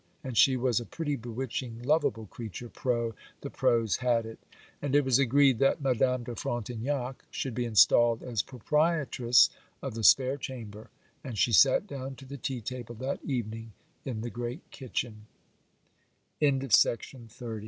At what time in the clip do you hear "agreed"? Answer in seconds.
5.19-5.59